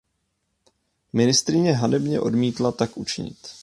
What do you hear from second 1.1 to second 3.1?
Ministryně hanebně odmítla tak